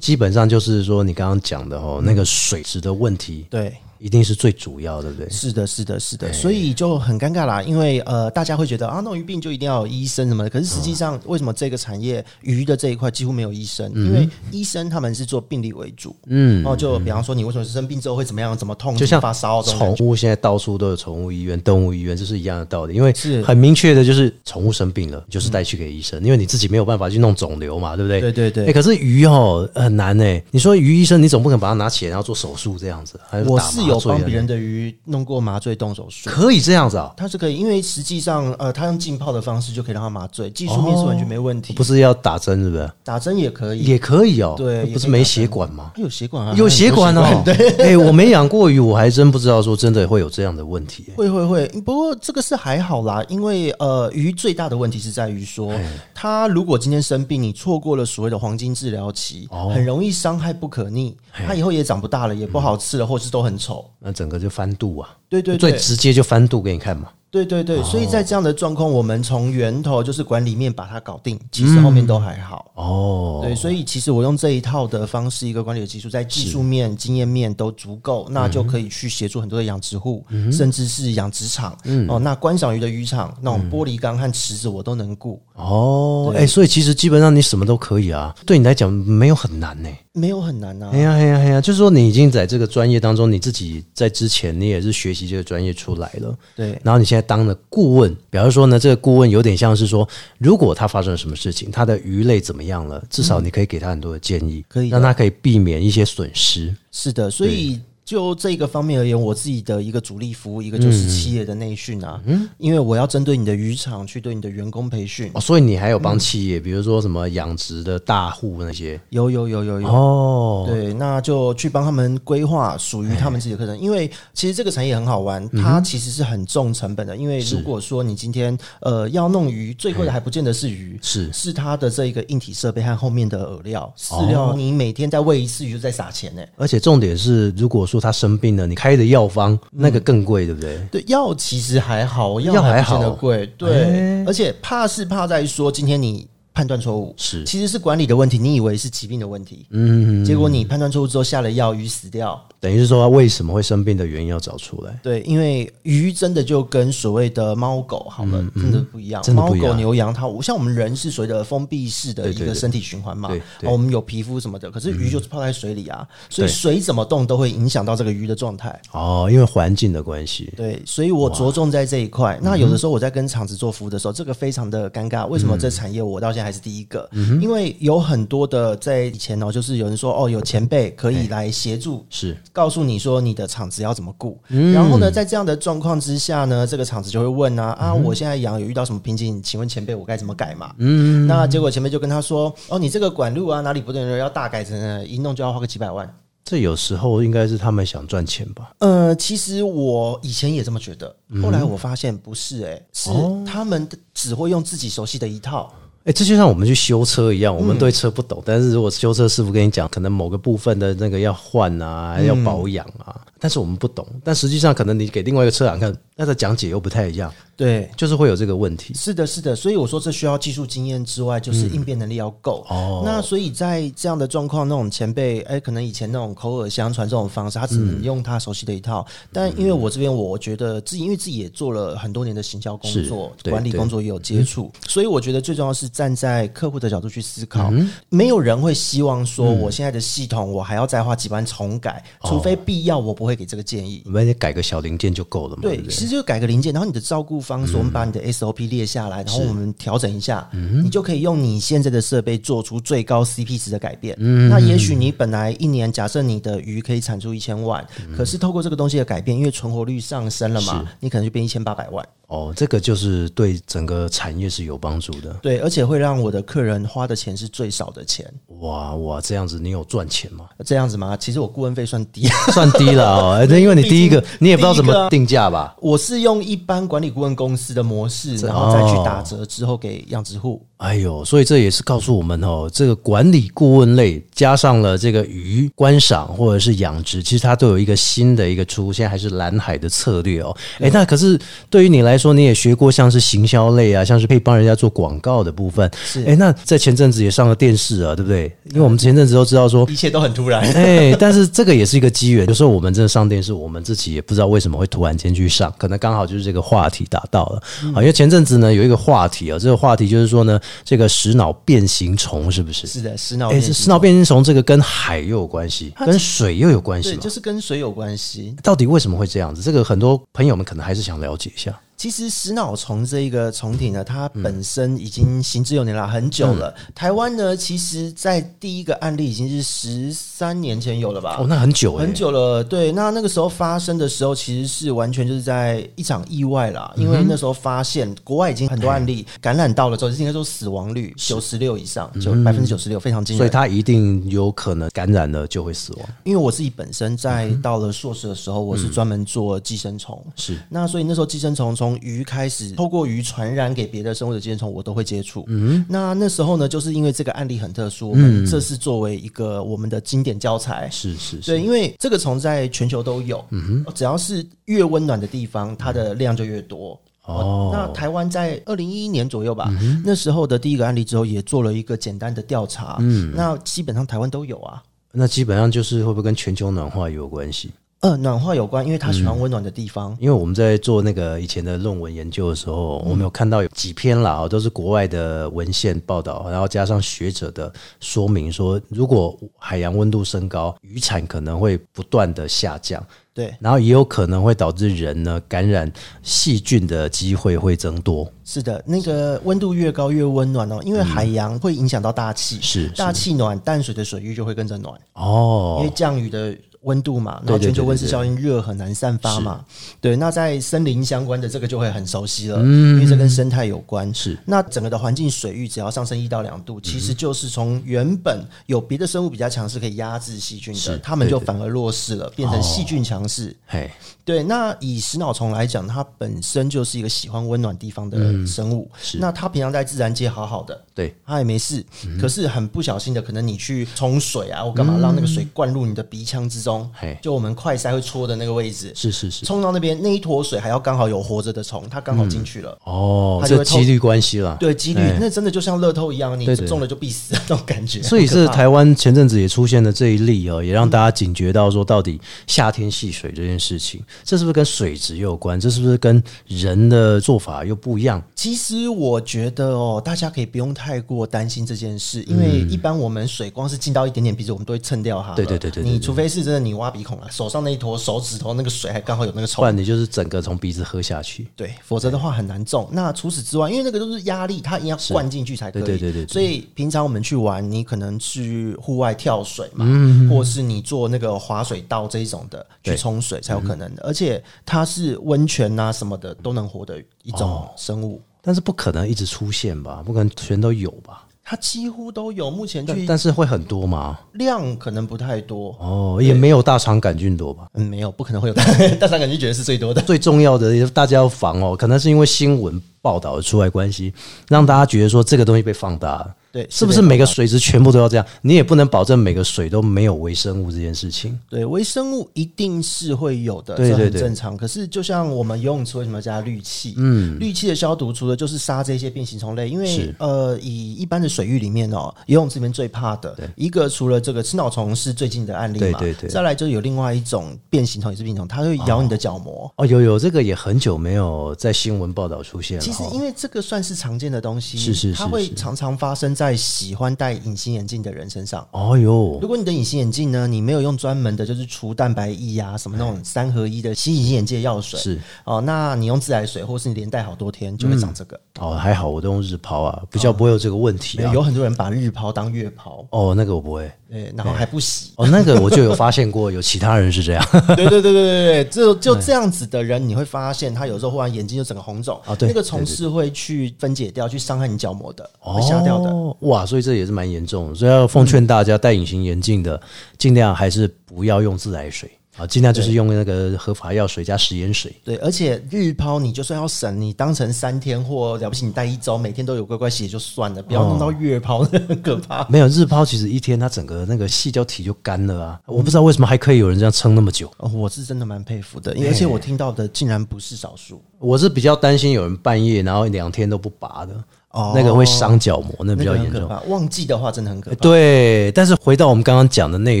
[0.00, 5.28] 基本上就是说你刚刚讲的哦，那个水质的问题，对，一定是最主要，对不对？
[5.30, 7.60] 是的，是的，是的，所以就很尴尬啦。
[7.60, 10.50] 因为呃，大家会觉得啊，弄鱼病就一定要有医生什么的。
[10.50, 13.90] 可是实际上，为什么这个产业鱼的这一块几乎没有医生？
[13.94, 16.14] 因为医生他们是做病理为主。
[16.26, 19.60] 嗯，然后，就比方说你为什么生病之后会怎么样，怎么痛，就像发烧。
[19.62, 22.94] 宠物现在到处都有宠物医院、动物医院，这是一样的道理。
[22.94, 28.20] 因为是很明确的，就是宠物生病了，就是带去给医生，因为你自己没有办法去弄肿瘤嘛，对不对？
[28.20, 36.28] 对对对哎、可是鱼哦很难哎，你说鱼医生，你总不可能把它拿起来然后做手术这样子，还是我打是有帮麻醉的别人的鱼弄过麻醉动手术。
[36.28, 41.72] 可以这样子啊、它是可以，因为实际上，呃，它用浸泡的方式就可以让它麻醉，技术面是完全没问题。
[41.72, 42.90] 不是要打针是不是？
[43.02, 45.92] 打针也可以，也可以哦，对不是没血管吗？
[45.96, 47.54] 有血管啊，有血管哦， 对。
[47.78, 51.06] 哎、我没养过鱼，我还真不知道说真的会有这样的问题。
[51.16, 55.72] 会会会，不过这个是还好啦，因为呃，鱼最大的问题是在于说，
[56.14, 59.70] 它如果今天生病，你错过了所谓的黄金治疗期，哦。
[59.72, 63.88] 很容易伤害不可逆，它以后也长不大了，也不好吃了，或是都很丑。
[64.00, 67.08] 那整个就翻肚啊，对对对，最直接就翻肚给你看嘛。
[67.34, 72.70] 对对对，所以在这样的状况，我们从源头就是管理面把它搞定，其实后面都还好。
[72.76, 81.76] 哦，对，所以其实我用这一套的方式，一个管理的技术，在技术面、经验面都足够，那就可以去协助很多的养殖户，甚至是养殖场。
[82.08, 85.42] 哦，那观赏鱼的渔场，那种玻璃缸和池子我都能顾。
[85.54, 89.88] 哦，哎，所以其实基本上你什么都可以啊，对你来讲没有很难呢。
[90.16, 90.90] 没有很难啊。
[90.92, 96.38] 哎呀哎呀哎呀，就是说你已经在这个专业当中，你自己在之前你也是学习这个专业出来了。
[96.54, 106.74] 对，然后你现在当了顾问，比方说呢，这个顾问有点像是说，如果他发生了什么事情，他的鱼类怎么样了，至少你可以给他很多的建议，可以的让他可以避免一些损失。
[106.92, 107.80] 是的，所以。
[108.04, 119.88] 就这个方面而言，我自己的一个主力服务，一个就是企业的内训啊，嗯，因为我要针对你的渔场去对你的员工培训，哦，所以你还有帮企业，比如说什么养殖的大户那些，有有有有有。
[119.88, 131.32] 哦，对，那就去帮他们规划属于他们自己的课程，因为其实这个产业很好玩，它其实是很重成本的，因为如果说你今天呃要弄鱼，最贵的还不见得是鱼，是。
[131.32, 140.78] 是它的这一个硬体设备和后面的饵料饲料，你每天再喂一次鱼就在撒钱呢，而且重点是，如果说他生病了，你开的药方那个更贵，对不对？
[140.90, 143.10] 对，药其实还好，药药还好。
[143.10, 147.44] 贵，对，而且怕是怕在说今天你判断错误，是。
[147.44, 152.40] 其实是管理的问题，你以为是疾病的问题，嗯，结果你判断错误之后下了药，鱼死掉。
[152.60, 154.98] 等于是说他为什么会生病的原因要找出来。
[155.02, 159.20] 对，因为鱼真的就跟所谓的猫狗好了，真的不一样。
[159.20, 159.68] 嗯真的不一样。
[159.68, 163.30] 猫狗牛羊它，像我们人是所谓的封闭式的一个身体循环嘛，
[163.64, 168.80] 我们有皮肤什么的，可是鱼就是泡在水里啊，所以水怎么动都会影响到这个鱼的状态。
[168.92, 172.38] 哦，因为环境的关系，对，所以我着重在这一块。
[172.40, 175.26] 那有的时候我在跟厂子做服务的时候，这个非常的尴尬。
[175.26, 177.08] 为什么这产业我到现在还是第一个？
[177.40, 184.38] 因为有很多的在以前哦，就是有人说哦，有前辈可以来协助，是告诉你说你的厂子要怎么顾。
[184.48, 189.42] 然后呢，在这样的状况之下呢，这个厂子就会问啊啊，我现在养有遇到什么瓶颈？
[189.42, 190.74] 请问前辈我该怎么改嘛？
[190.78, 196.14] 嗯，那结果前辈就跟他说，哦，你这个管路啊哪里不对，要大改成一弄就要花个几百万。
[196.44, 198.72] 这有时候应该是他们想赚钱吧？
[198.80, 203.10] 呃，其实我以前也这么觉得，后来我发现不是、欸，是
[203.46, 205.72] 他们只会用自己熟悉的一套。
[206.04, 218.94] 哎、这就像我们去修车一样，我们对车不懂，但是如果修车师傅跟你讲，可能某个部分的那个要换啊，要保养啊，但是我们不懂，但实际上可能你给另外一个车长看，那个讲解又不太一样，对，就是会有这个问题。
[218.94, 222.64] 是的，是的，所以我说这需要技术经验之外，就是应变能力要够。
[222.68, 229.06] 哦那所以在这样的状况，那种前辈，哎，可能以前那种口耳相传这种方式，他只能用他熟悉的一套。
[229.32, 237.72] 但因为我这边，我觉得自己因为自己也做了很多年的行销工作管理工作也有接触，所以我觉得最重要是站在客户的角度去思考。
[238.08, 244.02] 没有人会希望说，我现在的系统我还要再花几万重改，除非必要，我不会给这个建议。
[244.06, 245.62] 我们改个小零件就够了嘛？
[245.62, 245.82] 对？
[245.84, 250.48] 其实就改个零件，然后你的照顾方式，我们把你的 SOP 列下来，然后我们调整一下，
[250.82, 254.16] 你就可以用你现在的设备做出最高 CP 值的改变。
[254.48, 262.04] 那也许你本来一年，假设你的鱼可以产出一千万，可是透过这个东西的改变，因为存活率上升了嘛，你可能就变一千八百万。
[262.26, 265.34] 哦，这个就是对整个产业是有帮助的。
[265.42, 268.26] 对，而且会让我的客人花的钱是最少的钱，
[268.60, 270.46] 哇哇，这样子你有赚钱吗？
[270.64, 271.16] 这样子吗？
[271.16, 275.76] 其实我顾问费算低， 算低了哦，那因为你第一个你也不知道怎么定价吧？
[275.80, 280.64] 我是用一般管理顾问公司的模式，然后再去打折之后给养殖户。
[280.78, 290.54] 哎呦，所以这也是告诉我们哦，这个管理顾问类加上了这个鱼观赏或者是养殖，其实它都有一个新的一个出现，还是蓝海的策略哦。
[290.80, 291.38] 哎，那可是
[291.70, 295.90] 对于你来说，你也学过像是行销类啊，像是可以帮人家做广告的部分。
[296.04, 298.44] 是哎，那在前阵子也上了电视啊，对不对？
[298.70, 300.62] 因为我们前阵子都知道说一切都很突然。
[300.74, 302.46] 哎，但是这个也是一个机缘。
[302.46, 307.62] 有时候我们真的上电视，我们自己也不知道为什么会突然间去上，可能刚好就是这个话题达到了
[307.94, 308.00] 啊。
[308.00, 312.86] 因为前阵子呢有一个话题啊，这个话题就是说呢，这个食脑变形虫是不是？
[312.86, 317.34] 是的，食脑哎，变形这食脑变形虫这个跟海又有关系，跟水又有关系对，就？
[317.34, 318.54] 是跟水有关系。
[318.62, 319.60] 到底为什么会这样子？
[319.60, 321.76] 这个很多朋友们可能还是想了解一下。
[322.04, 326.74] 其实食脑虫这一个虫体呢，它本身已经行之有年了，很久了。
[326.94, 331.38] 台湾呢，其实在第一个案例已经是十三年前有了吧？
[331.40, 332.92] 哦，那很久哎，很久了，对。
[332.92, 343.38] 那那个时候发生的时候，其实是完全就是在一场意外啦，因为那时候发现国外已经很多案例感染到了之后，应该说死亡率九十六以上，就百分之九十六，非常惊人。
[343.38, 346.06] 所以它一定有可能感染了就会死亡。
[346.24, 355.44] 因为我自己本身在到了硕士的时候，我是专门做寄生虫，是那所以那时候寄生虫从鱼开始，透过鱼传染给别的生物的寄生虫，我都会接触。
[355.48, 360.88] 嗯，那那时候呢，就是因为这个案例很特殊，我们这是作为一个我们的经典教材。
[360.90, 366.98] 是是是，对，因为这个虫在全球都有，嗯只要是越温暖的地方，它的量就越多。
[367.26, 372.98] 哦那台湾在二零一一年左右吧，嗯那时候的第一个案例之后，也做了一个简单的调查。
[373.00, 374.82] 嗯，那基本上台湾都有啊。
[375.10, 377.70] 那基本上就是会不会跟全球暖化也有关系？
[378.04, 380.14] 呃，暖化有关，因为他喜欢温暖的地方。
[380.20, 395.90] 因为我们在做那个以前的论文研究的时候，我们有看到有几篇啦，哦都是国外的文献报道，然后加上学者的说明说，如果海洋温度升高，渔产可能会不断的下降，对，然后也有可能会导致人呢感染
[396.22, 398.30] 细菌的机会会增多。
[398.44, 402.86] 是的，那个温度越高越温暖哦，因为海洋会影响到大气，是。
[402.88, 405.78] 大气暖，淡水的水域就会跟着暖，哦。
[405.80, 406.54] 因为降雨的。
[406.84, 409.64] 温度嘛，然后全球温室效应热很难散发嘛，
[410.00, 410.14] 对。
[410.16, 414.08] 那在森林相关的这个就会很熟悉了，因为这跟生态有关。
[414.08, 414.38] 嗯是。
[414.44, 423.56] 那整个的环境水域只要上升一到两度，其实就是从原本有别的生物比较强势可以压制细菌的是，它们就反而弱势了，变成细菌强势。
[423.66, 423.90] 嘿，
[424.24, 428.90] 对，那以食脑虫来讲，它本身就是一个喜欢温暖地方的生物。
[428.92, 431.84] 嗯是那它平常在自然界好好的，对，它也没事。
[432.06, 442.78] 嗯可是很不小心的，可能你去冲水啊，或干嘛，让那个水灌入你的鼻腔之中嘿，就我们快塞会戳的那个位置，是是是，冲到那边那一坨水还要刚好有活着的虫，它刚好进去了。
[442.84, 444.56] 哦，它就几率关系啦。
[444.58, 448.02] 对，几率哎那真的就像乐透一样，你中了就必死那种感觉。
[448.02, 455.58] 所以是台湾前阵子也出现了这一例哦，也让大家警觉到说，到底夏天戏水这件事情，这是不是跟水质有关？
[455.58, 458.22] 这是不是跟人的做法又不一样？
[458.34, 465.36] 其实我觉得哦，大家可以不用太过担心这件事，因为一般我们水光是进到一点点鼻子，我们都会蹭掉它了。
[465.36, 469.62] 对对对对你除非是真的你挖鼻孔了，手上那一坨手指头那个水还刚好有那个臭。
[469.62, 471.48] 不然你就是整个从鼻子喝下去。
[471.56, 472.88] 对，否则的话很难中。
[472.92, 475.82] 那除此之外，因为那个都是压力，它一定要灌进去才可以。
[475.82, 479.86] 对对对对对所以平常我们去玩，你可能去户外跳水嘛，
[480.30, 484.03] 或是你做那个滑水道这一种的去对冲水才有可能的。
[484.04, 488.20] 而且它是温泉啊什么的都能活的一种生物。
[488.40, 490.02] 但是不可能一直出现吧？
[490.04, 491.24] 不可能全都有吧？
[491.46, 494.18] 它几乎都有，目前但去但是会很多吗？
[494.32, 495.76] 量可能不太多。
[495.78, 497.66] 哦，也没有大肠杆菌多吧？
[497.74, 498.64] 嗯，没有，不可能会有大
[498.98, 500.00] 大肠杆菌，觉得是最多的。
[500.02, 504.12] 最重要的，大家要防哦，可能是因为新闻报道出来关系，
[504.48, 506.34] 让大家觉得说这个东西被放大了。
[506.54, 508.24] 对，是不是每个水质全部都要这样？
[508.40, 511.36] 你也不能保证每个水都没有微生物这件事情。
[511.50, 514.56] 对微生物一定是会有的，这很正常。
[514.56, 516.94] 可是就像我们游泳池为什么要加氯气？
[516.96, 529.68] 嗯，氯气的消毒除了就是杀这些变形虫类，因为呃，以一般的水域里面哦，游泳池里面最怕的一个，除了这个吃脑虫是最近的案例嘛，对对对再来就有另外一种变形虫也是变形虫，它会咬你的角膜。
[529.76, 532.84] 哦，有有这个也很久没有在新闻报道出现了。
[532.84, 538.66] 其实因为这个算是常见的东西，是是是它会常常发生在喜欢戴隐形眼镜的人身上。
[538.72, 548.38] 哦哟如，果你的隐形眼镜呢，你没有用专门的，就是除蛋白液啊，什么那种三合一的洗隐形眼镜药水，是哦，那你用自来水，或是你连戴好多天，就会长这个。
[548.58, 551.32] 哦，还好我都用日抛啊，比较不会有这个问题啊。
[551.32, 553.90] 有很多人把日抛当月抛，哦，那个我不会。
[554.14, 555.10] 对，然后还不洗。
[555.16, 557.44] 哦，那个我就有发现过，有其他人是这样。
[557.74, 566.08] 对对对对对对，就就这样子的人，你会发现他有时候忽然眼睛就整个红肿，啊对那个虫是会去分解掉，去伤害你角膜的，会瞎掉的。
[566.10, 569.80] 哦，哇，所以这也是蛮严重的，所以要奉劝大家戴隐形眼镜的，
[570.16, 574.94] 尽量还是不要用自来水啊，尽量就是用那个合法药水加食盐水。
[575.04, 582.46] 对，而且日抛你就算要省，你当成三天或了不起，你戴一周，每天都有乖乖洗就算了，不要弄到月抛， 很可怕。
[582.48, 585.60] 没有日抛，其实一天它整个那个细胶体就干了啊！
[585.66, 587.50] 我不知道为什么还可以有人这样撑那么久。
[587.58, 591.00] 哦，我是真的蛮佩服的，因为而且我听到的竟然不是少数。
[591.18, 596.48] 我是比较担心有人半夜然后两天都不拔的，哦那个会伤角膜，那比较严重。
[596.68, 597.76] 忘记的话真的很可怕。
[597.76, 600.00] 对，但是回到我们刚刚讲的内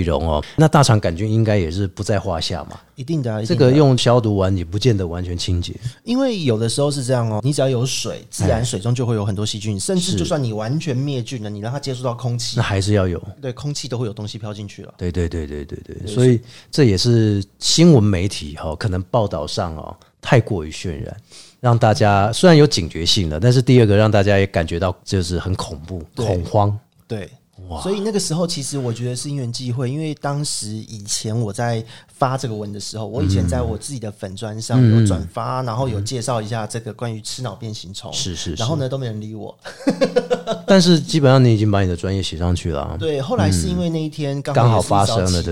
[0.00, 2.78] 容哦，那大肠杆菌应该也是不在话下嘛。
[2.94, 5.74] 一定的啊，一这个用消毒完也不见得完全清洁。
[6.04, 13.20] 因为有的时候是这样哦，你只要有水，自然水中就会有很多细菌，甚至就算你完全灭菌了，你让它接触到空气那，还是要有。
[13.42, 14.94] 对，空气都会有东西飘进去了。
[14.96, 16.40] 对对对对对对，所以
[16.70, 21.16] 这也是新闻媒体哈、可能报道上哦太过于渲染，
[21.64, 26.78] 让大家虽然有警觉性的，但是第二个让大家也感觉到就是很恐怖、恐慌。
[27.08, 27.26] 对，
[27.82, 31.82] 所以那个时候其实我觉得是因缘际会，因为当时以前我在
[32.24, 38.62] 发这个文的时候，我以前在我自己的粉砖上有转发，然后有介绍一下这个关于吃脑变形虫，是是是。
[38.62, 39.54] 然后呢都没人理我。
[40.66, 42.96] 但是基本上你已经把你的专业写上去了、啊。
[42.98, 45.42] 对，后来是因为那一天刚刚好发生了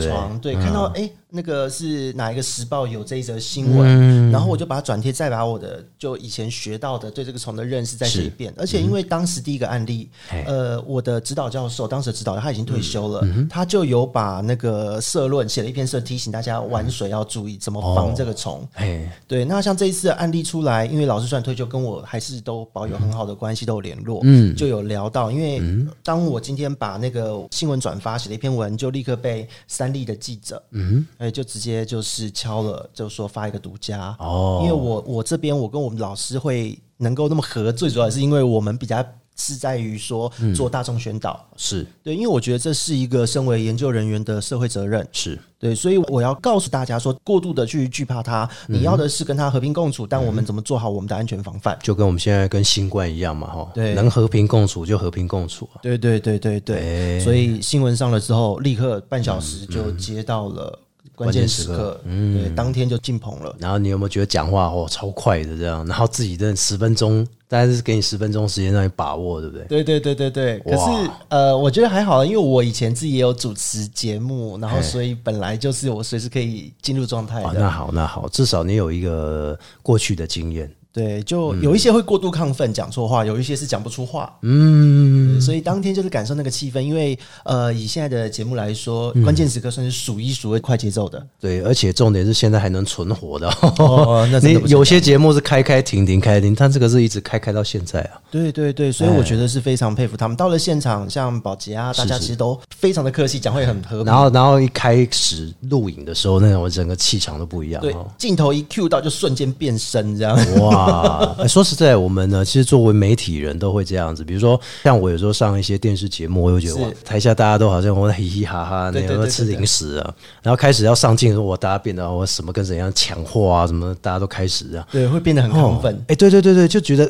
[0.41, 8.53] 对看到哎、那个是哪一个时报有这一则新闻，然后我就把它转贴，再把我的就以前学到的对这个虫的认识再写一遍。
[8.57, 10.09] 而且因为当时第一个案例，
[10.47, 18.67] 呃，我的指导教授当时的指导他已经退休了，他就有把那个社论写了一篇社，提醒大家玩水要注意怎么防这个虫。
[18.75, 25.61] 哎，对，那像这一次的案例出来，因为老师虽然退休，跟我还是都保有很好的关系，都有联络，嗯，就有聊到，因为
[26.03, 34.17] 当我今天把那个新闻转发写了一篇文，就立刻被三立的记者，嗯，哎，就直接就是敲了，就说发一个独家。
[34.19, 39.05] 哦，因为我我这边我跟我们老师会能够那么合，最主要是因为我们比较。
[39.37, 41.87] 是在于说做大众宣导，是。
[42.03, 45.39] 对，因为我觉得这是一个身为研究人员的社会责任，是。
[45.59, 51.79] 对，所以我要告诉大家说，过度的去惧怕它，你要的是跟它和平共处，但我们怎么做好我们的安全防范？
[51.83, 60.79] 就跟我们现在跟新冠一样嘛，哈，对，能和平共处就和平共处，对对对对对，所以新闻上了之后，立刻半小时就接到了。
[61.23, 63.55] 关键时刻，嗯，对，当天就进棚了。
[63.59, 65.87] 然后你有没有觉得讲话哦超快的这样？
[65.87, 69.65] 然后自己的十分钟，大概是给你十分钟时间让你把握，对不对？
[69.67, 70.59] 对对对对对。
[70.61, 77.53] 可是呃，我觉得还好，因为我以前自己也有主持节目，然后所以本来就是我随时可以进入状态的。
[77.55, 80.71] 那好，那好，至少你有一个过去的经验。
[80.93, 84.31] 对，就有一些会过度亢奋，讲错话；有一些是讲不出话。
[84.43, 86.81] 嗯，所以当天就是感受那个气氛。
[86.81, 91.27] 因为呃，以现在的节目来说，关键时刻算是数一数二快节奏的。
[91.41, 93.49] 对，而且重点是现在还能存活的。
[93.79, 98.21] 哦，那 你有些节目是开开停停开停，但这个是一直开开到现在啊。
[98.31, 100.37] 对对对，所以我觉得是非常佩服他们。
[100.37, 104.05] 到了现场，像宝洁啊，大家其实都非常的客气，讲会很和平。
[104.05, 107.81] 然后，然后一开始录影的时候，那种整个气场都不一样。
[107.81, 110.37] 对，镜头一 Q 到，就瞬间变身这样。
[110.61, 110.82] 哇！
[110.85, 114.25] 啊，说实在，我们呢，其实作为媒体人都会这样子。
[114.25, 120.15] 比如说，像我有时候上一些电视节目，我会觉得哇，台下大家都好像我在嘻嘻哈哈，那样吃零食啊。
[120.43, 125.95] 然后开始要上镜的时候，我大家变得我什么跟怎样抢货啊，什么大家都开始这样，对，会变得很亢奋。
[126.09, 127.05] 哎，对对对对，就觉得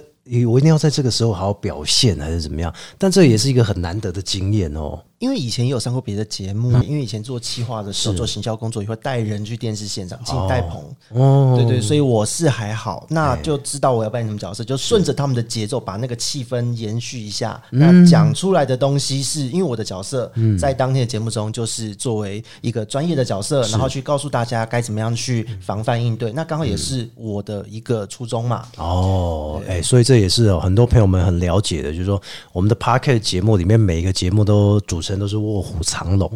[0.47, 2.73] 我一定要在这个时候好好表现，还是怎么样？
[2.99, 4.99] 但这也是一个很难得的经验哦。
[5.23, 17.63] 因为以前也有上过别的节目，因为以前做企划的时候，做行销工作也会带人去电视现场请带棚，哦，对对，所以我是还好，那就知道我要扮演什么角色，就顺着他们的节奏，把那个气氛延续一下。
[17.71, 26.33] 那讲出来的东西，是因为我的角色在当天的节目中，就是作为一个专业的角色，然后去告诉大家该怎么样去防范应对。
[26.33, 28.67] 那刚好也是我的一个初衷嘛。
[28.77, 32.21] 哦，哎，所以这也是很多朋友们很了解的，就是说
[32.53, 35.23] 我们的 p a r k e t 节目里面每一个节目都组成。
[35.23, 36.29] 都是卧虎藏龙，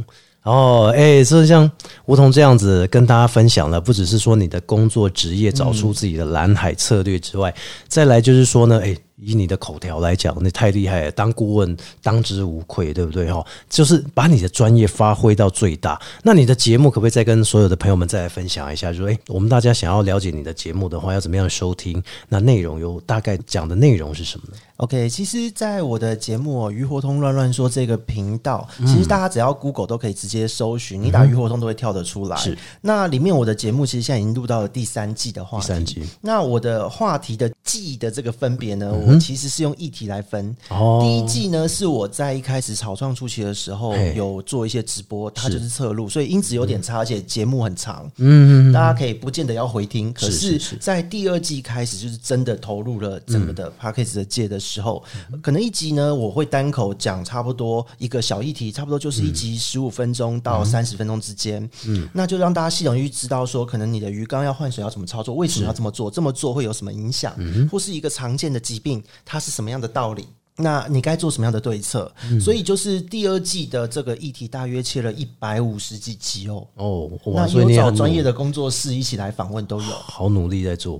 [0.45, 1.69] 然后哎，这像
[2.05, 7.53] 梧桐这样子跟大家分享了，不只是说你的工作职业找出自己的蓝海策略之外，
[7.89, 8.97] 再来就是说呢，哎。
[9.19, 13.33] 以你的口条来讲，那太厉害了，当顾问当之无愧，对不对？
[13.33, 15.99] 哈，就是把你的专业发挥到最大。
[16.23, 18.93] 那你的节目可不可以再跟所有的朋友们再来分享一下？
[18.93, 22.03] 就说，哎，我们大家想要了解你的节目的话，要怎么样收听？
[22.29, 32.37] 那内容有大概讲的内容是什么呢？OK，其实，在我的节目《鱼活通乱乱说》这个频道，其实大家只要 Google 都可以直接搜寻，你打“鱼活通”都会跳得出来。
[32.37, 35.67] 是，那里面我的节目其实现在已经录到了第三季的话题。
[35.67, 38.93] 第三季，那我的话题的季的这个分别呢？
[38.93, 40.55] 我其实是用议题来分。
[40.69, 48.11] 哦第一季呢，是我在一开始草创初期的时候有做一些直播，它就是侧录，所以音质有点差，而且节目很长。
[48.17, 50.13] 嗯，大家可以不见得要回听。
[50.13, 55.03] 可是，在第二季开始，就是真的投入了整个的 p a c k a g e 的界的时候，
[55.41, 61.69] 可能一集呢，我会单口讲差不多一个小议题，差不多就是一集十五分钟到三十分钟之间。
[61.87, 67.35] 嗯，那就让大家系统去知道说，可能你的鱼缸要换水要怎么操作，为什么要这么做，这么做会有什么影响，
[67.71, 70.27] 或是一个常见的疾病，它是什么样的道理？
[70.59, 72.11] 那你该做什么样的对策？
[72.41, 76.67] 所以就是第二季的这个议题，大约切了一百五十几集哦。
[76.77, 80.99] 哦，那有找专业的工作室一起来访问都有，好努力在做，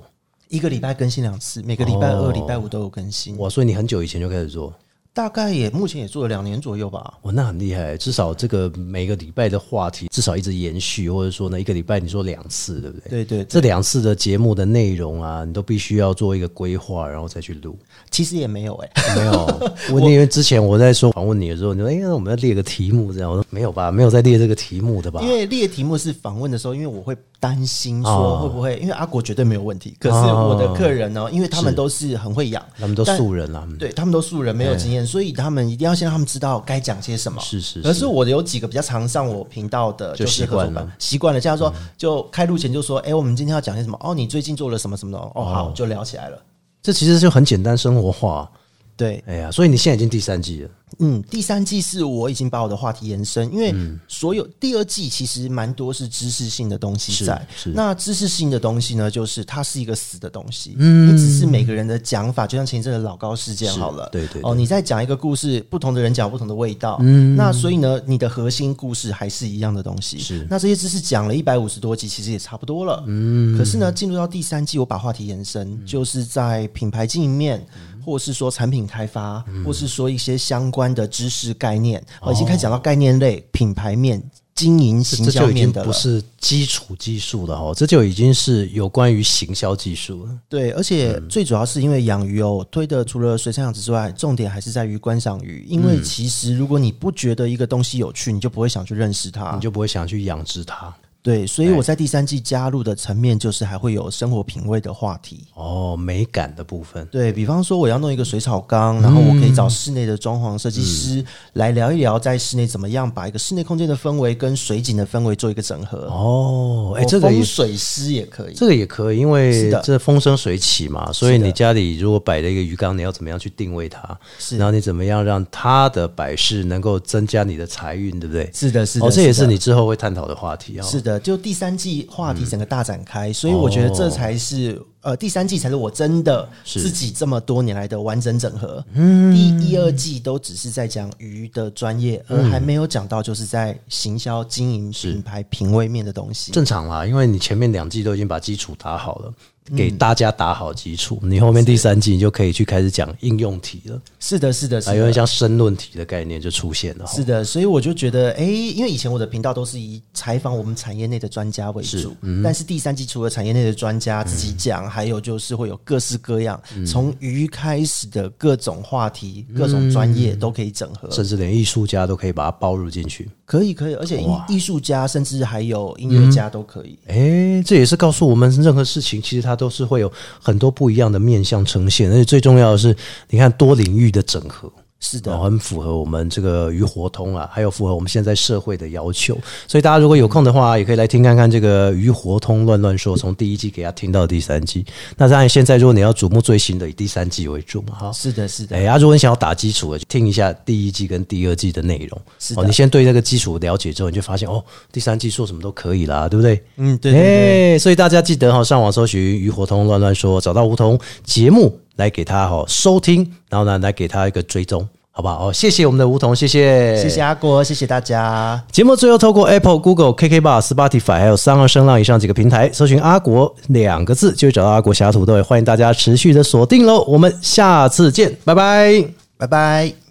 [0.49, 3.37] 一个礼拜更新两次，每个礼拜二、礼拜五都有更新。
[3.39, 4.73] 哇，所以你很久以前就开始做。
[5.13, 7.15] 大概也目前也做了两年左右吧。
[7.23, 13.25] 哇，那很厉害，至少这个每个礼拜的话题至少一直延续，或者说呢一个礼拜你说两次，对不对？
[13.25, 17.79] 对对，这两次的节目的内容啊，你都必须要做一个规划，然后再去录。
[18.11, 19.61] 其实也没有哎，没有。
[19.91, 25.23] 我因为之前我在说访问你的时候，你说哎，那我们要列个题目这样，我说没有吧，没有在列这个题目的吧？
[25.23, 27.17] 因为列题目是访问的时候，因为我会。
[27.39, 28.77] 担心说会不会？
[28.79, 29.97] 因为阿国绝对没有问题。
[30.01, 31.29] 可是我的客人呢？
[31.31, 37.41] 因为他们都是很会养，他们都素人了，对他们都素人，没有经验，所以他们一定要先让他们知道该讲些什么。
[37.41, 37.83] 是是。
[37.83, 41.41] 可是我有几个比较常上我频道的，就习惯了，习惯了。
[41.41, 43.99] 这样说，就开录前就说：“哎，我们今天要讲些什么？
[44.03, 45.19] 哦，你最近做了什么什么的？
[45.19, 46.39] 哦，好，就聊起来了。”
[46.83, 48.51] 这其实就很简单生活化。
[48.97, 54.01] 对，哎呀，所以你现在已经第三季了，嗯，第三季是我已经把我的话题延伸，因为嗯。
[54.09, 57.47] 所有第二季其实蛮多是知识性的东西在。
[57.55, 57.77] 是是。
[57.77, 64.43] 那知识性的东西呢，就是它是一个死的东西，嗯，你只是每个人的讲法，就像前一阵的老高事件好了，对对对。
[64.51, 70.47] 哦，你在讲一个故事，不同的人讲不同的味道，嗯，那所以呢，你的核心故事还是一样的东西，是。
[70.49, 77.63] 那这些知识讲了一百五十多集，其实也差不多了，嗯，可是呢，进入到第三季，我把话题延伸，就是在品牌经营面。
[78.07, 84.23] 或是说产品开发，或是说一些相关的知识概念，我、已经开始讲到概念类、品牌面、
[84.55, 85.83] 经营、行销这就已经面的。
[85.85, 90.31] 不是基础技术了哦，这就已经是有关于行销技术了。
[90.49, 95.67] 对，而且最主要是因为养鱼哦，推的除了水产养殖之外，重点还是在于观赏鱼。
[95.69, 99.61] 因为其实如果你不觉得一个东西有趣，你就不会想去认识它你。
[99.61, 100.95] 就不会想去养殖它。
[101.27, 105.41] 对，所以我在第三季加入的层面就是还会有生活品味的话题。
[105.55, 111.25] 哦，美感的部分，对比方说，我要弄一个水草缸，然后我可以找室内的装潢设计师
[111.55, 116.07] 来聊一聊，在室内怎么样把一个室内空间的氛围跟水景的氛围做一个整合。
[116.13, 118.55] 哦，哎、我这个也风水师也可以。
[118.55, 124.17] 这个也可以，因是为的这风生水起嘛，所以你家里如果摆了一个鱼缸，你要怎么样去定位它？
[124.39, 128.49] 是然后你怎么样让它的摆饰能够增加你的财运，对不对？
[128.55, 130.89] 是的，是的，哦，这也是你之后会探讨的话题啊、哦。
[130.89, 138.85] 是的，就第三季话题整个大展开，所以我觉得这才是、呃第三季才是我真的自己这么多年来的完整整合。
[138.93, 146.53] 嗯，第一、二季都只是在讲鱼的专业，而还没有讲到就是在行销、经营、品牌、品味面的东西。
[146.53, 149.35] 正常啦，因为你前面两季都已经把基础打好了，嗯
[149.75, 155.17] 给大家打好基础，你后面第三季你就可以去开始讲应用题了，是的，是的，是啊，有点。
[155.17, 157.07] 像申论题的概念就出现了。
[157.07, 173.27] 是的，所以我就觉得，哎、因为以前我的频道都是以采访我们产业内的专家为主，嗯但是第三季除了产业内的专家自己讲，还有就是会有各式各样，嗯从鱼开始的各种话题、各种专业都可以整合，甚至连艺术家都可以把它包入进去。
[173.47, 176.99] 可以可以，而且艺艺术家甚至还有音乐家都可以。
[177.07, 182.95] 哎，这也是告诉我们，任何事情其实它都是会有很多不一样的面向呈现，而且最重要的是，
[183.31, 184.71] 你看多领域的整合。
[184.99, 189.37] 是的，哦，很符合我们这个鱼活通啊，还有符合我们现在社会的要求。
[189.69, 194.85] 所以大家如果有空的话，也可以来听看看这个鱼活通乱乱说，从第一季给他听到第三季。
[195.17, 198.13] 那当然，现在如果你要瞩目最新的，以第三季为主嘛，哈。
[198.13, 202.21] 是的，是的，哎，啊，如果你想要打基础的，听一下第一季跟第二季的内容。
[202.39, 206.63] 是的哦，你先对那个基础了解之后，你就发现哦，第三季说什么都可以啦，对不对？
[206.79, 215.49] 嗯，对，哎，所以大家记得哈、上网搜寻“鱼活通乱乱说”，找到梧桐节目来给他哈、收听，然后呢来给他一个追踪，好不好？
[215.49, 217.21] 哦，谢谢我们的梧桐，谢谢，谢谢。
[217.21, 218.63] 阿国，谢谢大家。
[218.71, 227.03] 节目最后透过 Apple、Google、KK Bar、Spotify 还有三二声浪以上几个平台，搜寻“阿国”两个字，就会找到阿国侠土豆，也欢迎大家持续的锁定喽。
[227.09, 229.05] 我们下次见，拜拜。
[229.39, 230.06] 拜拜。